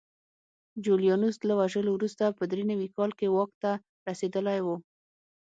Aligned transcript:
جولیانوس 0.83 1.37
له 1.47 1.53
وژلو 1.59 1.89
وروسته 1.93 2.23
په 2.37 2.43
درې 2.51 2.63
نوي 2.71 2.87
کال 2.95 3.11
کې 3.19 3.27
واک 3.35 3.51
ته 3.63 3.71
رسېدلی 4.07 4.59
و 4.63 4.67